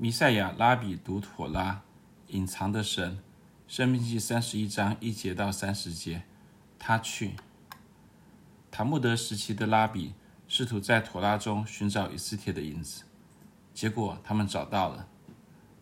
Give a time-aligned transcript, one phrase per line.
[0.00, 1.82] 弥赛亚拉比读妥拉，
[2.28, 3.18] 隐藏的神，
[3.66, 6.22] 生命记三十一章一节到三十节。
[6.78, 7.32] 他去
[8.70, 10.12] 塔木德时期的拉比
[10.46, 13.02] 试图在妥拉中寻找以斯帖的影子，
[13.74, 15.08] 结果他们找到了。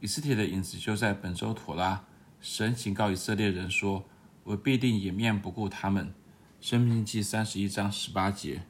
[0.01, 2.03] 以斯帖的影子就在本周妥拉。
[2.41, 4.07] 神警告以色列人说
[4.45, 6.15] ：“我必定掩面不顾他们。”
[6.63, 8.63] 生命记三十一章十八节。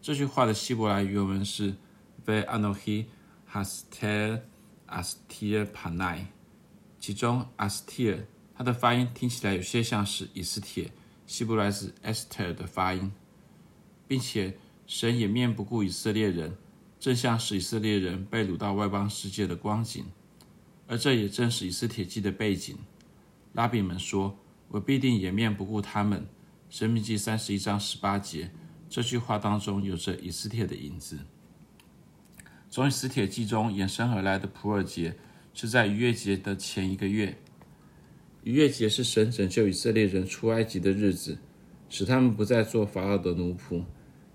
[0.00, 1.76] 这句话的希伯来原文是
[2.26, 3.06] “Ve'anohi
[3.48, 4.40] haster
[4.92, 6.26] astir panai”，
[7.00, 10.92] 其中 “astir” 它的发音听起来有些像是以斯帖，
[11.26, 13.10] 希伯来是 Esther 的发音，
[14.06, 16.56] 并且神也面不顾以色列人，
[17.00, 20.04] 正像是以色列人被掳到外邦世界的光景，
[20.86, 22.76] 而这也正是以斯帖记的背景。
[23.54, 26.26] 拉比们说：“我必定也面不顾他们。”
[26.68, 28.50] 申命记三十一章十八节。
[28.88, 31.18] 这句话当中有着以斯帖的影子。
[32.72, 35.14] 从史铁记中衍生而来的普尔节，
[35.52, 37.36] 是在逾越节的前一个月。
[38.44, 41.36] 逾越节是神拯救以色列人出埃及的日子，
[41.90, 43.84] 使他们不再做法老的奴仆，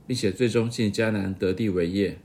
[0.05, 2.19] 并且最终进迦南得地为业。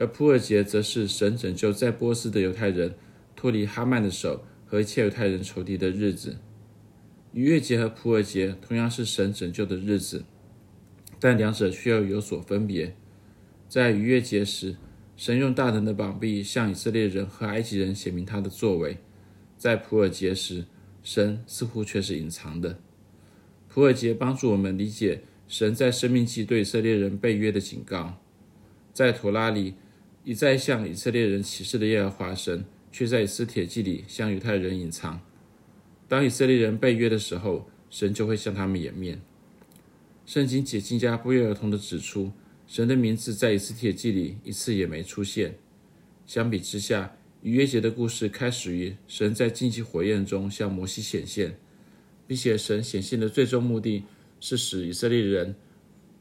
[0.00, 2.96] 而普尔节则是神拯救在波斯的犹太人
[3.36, 6.38] 脱离哈曼的手和一切犹太人仇敌的日子。
[7.32, 10.24] 逾越节和普尔节同样是神拯救的日子。
[11.20, 12.96] 但两者却又有所分别。
[13.68, 14.76] 在逾越节时，
[15.18, 18.98] 神用大能的膀臂向以色列人和埃及人显明他的作为；
[19.56, 20.64] 在普尔节时，
[21.02, 22.78] 神似乎却是隐藏的。
[23.68, 28.22] 普尔节帮助我们理解神在生命记对以色列人背约的警告。
[28.92, 29.74] 在妥拉里
[30.22, 35.20] 一再向以色列人启示的耶和华神，却在以斯铁记里向犹太人隐藏。
[36.06, 39.20] 当以色列人背约的时候，神就会向他们掩面。
[40.24, 42.30] 圣经解经家不约而同地指出，
[42.68, 45.58] 神的名字在以斯帖记里一次也没出现。
[46.26, 51.58] 相比之下，逾越节的故事开始于神在荆棘火焰中向摩西显现，
[52.26, 54.04] 并且神显现的最终目的
[54.38, 55.56] 是使以色列人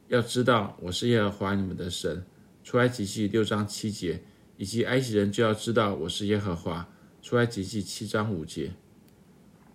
[0.08, 2.26] 要知道我是耶和华你们的神。
[2.64, 4.22] 出埃及记六章七节，
[4.56, 6.88] 以及埃及人就要知道我是耶和华。
[7.22, 8.72] 出埃及记七章五节。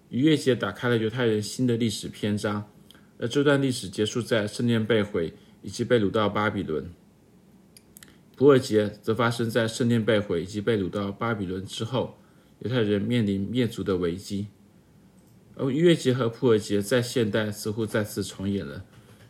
[0.09, 2.67] 逾越节打开了犹太人新的历史篇章。
[3.19, 5.33] 而这段历史结束在圣殿被毁
[5.63, 6.91] 以及被掳到巴比伦。
[8.37, 12.19] 普尔节则发生在圣殿被毁以及被掳到巴比伦之后，
[12.61, 14.47] 犹太人面临灭族的危机。
[15.55, 18.85] 而逾越节和普尔节在现代似乎再次重演了，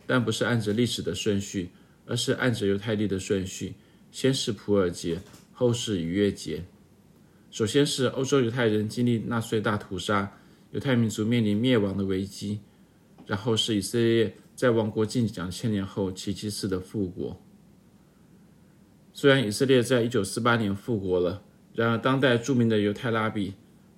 [0.07, 1.69] 但不是按着历史的顺序，
[2.05, 3.73] 而是按着犹太历的顺序，
[4.11, 5.19] 先是普尔节，
[5.51, 6.63] 后是逾越节。
[7.51, 10.31] 首先是欧洲犹太人经历纳粹大屠杀，
[10.71, 12.59] 犹太民族面临灭亡的危机。
[13.25, 17.41] 然后是以色列在王国近两千年后奇迹似的复国。
[19.13, 21.43] 虽然以色列在一九四八年复国了，
[21.73, 23.53] 然而当代著名的犹太拉比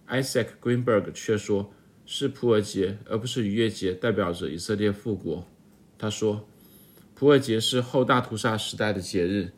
[0.07, 1.71] Isaac Greenberg 却说，
[2.05, 5.47] 是普尔节而不是逾越节代表着以色列复国。
[5.97, 6.47] 他说，
[7.13, 9.53] 普尔节是后大屠杀时代的节日。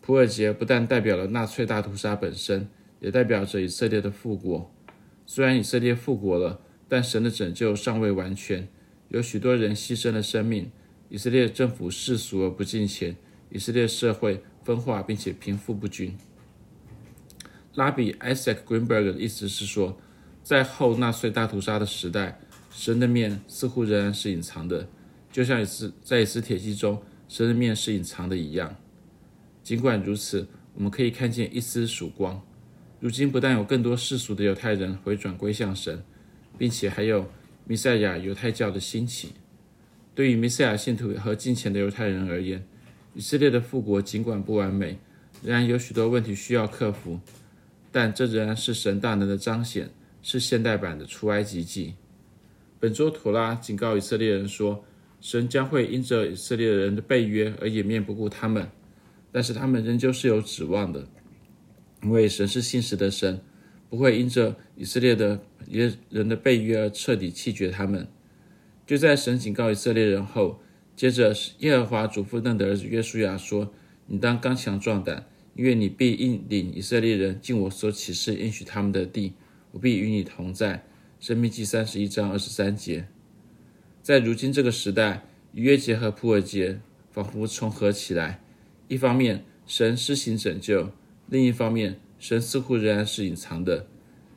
[0.00, 2.68] 普尔节不但代表了纳粹大屠杀本身，
[3.00, 4.72] 也代表着以色列的复国。
[5.26, 8.68] 虽然以色列复国了，但神的拯救尚未完全。
[9.10, 10.70] 有许多人牺牲了生命，
[11.08, 13.16] 以色列政府世俗而不敬虔，
[13.50, 16.16] 以色列社会分化并且贫富不均。
[17.74, 19.98] 拉比 Isaac Greenberg 的意思是说，
[20.44, 22.40] 在后纳粹大屠杀的时代，
[22.70, 24.88] 神的面似乎仍然是隐藏的，
[25.32, 25.66] 就像
[26.04, 28.76] 在以斯帖记中，神的面是隐藏的一样。
[29.64, 32.40] 尽管如此，我们可以看见一丝曙光。
[33.00, 36.04] 如今不但有更多世俗的犹太人回转归向神，
[36.56, 37.28] 并且还有。
[37.66, 39.34] 弥赛亚犹太教的兴起，
[40.14, 42.66] 对于弥赛亚信徒和近前的犹太人而言，
[43.14, 44.98] 以色列的复国尽管不完美，
[45.42, 47.20] 仍然有许多问题需要克服，
[47.92, 49.90] 但这仍然是神大能的彰显，
[50.20, 51.94] 是现代版的出埃及记。
[52.80, 54.84] 本周妥拉警告以色列人说，
[55.20, 58.68] 神将会因着以色列人的背约而掩面不顾他们，
[59.30, 61.06] 但是他们仍旧是有指望的，
[62.02, 63.40] 因为神是信实的神。
[63.88, 65.40] 不会因着以色列的
[66.08, 68.06] 人的背约而彻底弃绝他们。
[68.86, 70.60] 就在神警告以色列人后，
[70.96, 73.72] 接着耶和华嘱咐嫩的儿子约书亚说
[74.06, 79.34] ：“你当刚强壮胆，因为你必引领以色列人进我所启示应许他们的地，
[79.72, 80.84] 我必与你同在。”
[81.20, 83.06] 申命记三十一章二十三节。
[84.02, 85.22] 在如今这个时代，
[85.52, 86.80] 逾越节和普尔节
[87.10, 88.42] 仿佛重合起来。
[88.88, 90.92] 一方面，神施行拯救；
[91.28, 93.86] 另一方面，神似乎仍然是隐藏的，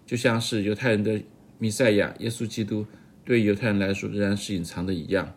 [0.06, 1.22] 就像是犹太人的
[1.58, 2.86] 弥赛亚耶稣基督
[3.24, 5.34] 对犹太人来说仍然是隐藏的一样。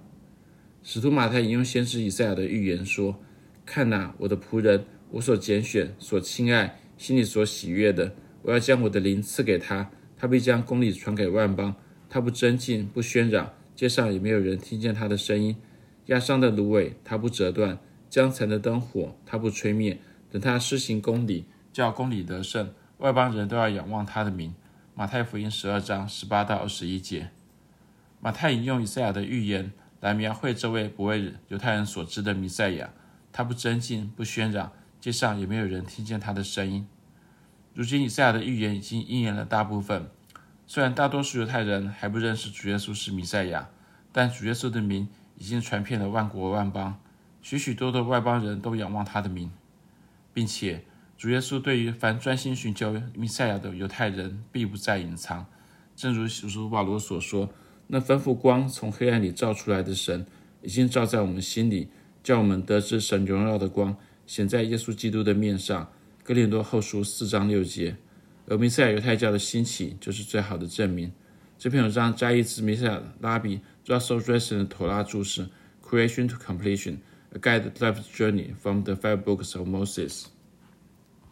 [0.82, 3.20] 使徒马太引用先知以赛亚的预言说
[3.66, 11.74] ：“看哪，我的仆人，我所拣选、所亲爱、心里所喜悦的，我要将我的灵赐给他，他必将公理传给万邦。
[12.08, 15.56] 他不争竞，不喧嚷，街上也没有人听见他的声音。
[16.06, 17.78] 压伤的芦苇，他不折断；
[18.08, 19.98] 将残的灯火，他不吹灭。
[20.30, 24.54] 等他施行公理，叫公理得胜，外邦人都要仰望他的名。
[24.94, 27.30] 马太福音十二章十八到二十一节。
[28.20, 32.90] 马太引用以赛亚的预言来描绘这位不为犹太人所知的弥赛亚。
[33.30, 36.88] 他不争竞，不喧嚷，街上也没有人听见他的声音。
[37.74, 40.08] 如今以赛亚的预言已经应验了大部分。
[40.66, 43.68] 虽然大多数犹太人还不认识主耶稣是弥赛亚，
[44.10, 45.06] 但主耶稣的名
[45.36, 46.98] 已经传遍了万国万邦，
[47.42, 49.52] 许许多多外邦人都仰望他的名，
[50.32, 50.82] 并且
[51.16, 55.46] 主耶稣对于凡专心寻求弥赛亚的犹太人，必不再隐藏。
[55.94, 57.48] 正如使徒保罗所说
[57.88, 60.26] ：“那吩咐光从黑暗里照出来的神，
[60.60, 61.88] 已经照在我们心里，
[62.22, 63.96] 叫我们得知神荣耀的光
[64.26, 65.90] 显在耶稣基督的面上。”
[66.22, 67.96] 哥林多后书四章六节。
[68.48, 71.10] 而弥赛亚犹太教的兴起就是最好的证明。
[71.58, 75.42] 这篇文章摘译自弥赛亚拉比 Russell Dressing 的妥拉注释
[75.82, 76.98] 《Creation to Completion:
[77.32, 80.10] A Guide to Life's Journey from the Five Books of Moses》。